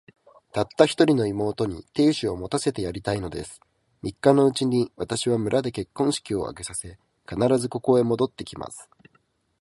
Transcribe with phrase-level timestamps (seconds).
[0.51, 3.61] たった一人の妹に、亭主を持たせてやりたいのです。
[4.01, 6.97] 三日のうちに、私は村で結婚式を挙げさせ、
[7.29, 8.89] 必ず、ここへ帰って来ます。